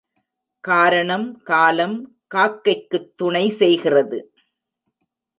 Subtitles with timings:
[0.59, 2.17] காரணம் காலம்
[2.35, 4.33] காக்கைக்குத் துணை செய்கிறது.